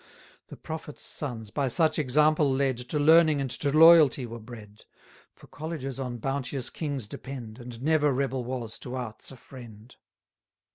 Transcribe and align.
The 0.47 0.57
prophets' 0.57 1.03
sons, 1.05 1.51
by 1.51 1.67
such 1.67 1.99
example 1.99 2.51
led, 2.51 2.79
870 2.79 2.97
To 2.97 3.05
learning 3.05 3.39
and 3.39 3.51
to 3.51 3.69
loyalty 3.71 4.25
were 4.25 4.39
bred: 4.39 4.85
For 5.35 5.45
colleges 5.45 5.99
on 5.99 6.17
bounteous 6.17 6.71
kings 6.71 7.07
depend, 7.07 7.59
And 7.59 7.79
never 7.83 8.11
rebel 8.11 8.43
was 8.43 8.79
to 8.79 8.95
arts 8.95 9.29
a 9.29 9.37
friend. 9.37 9.95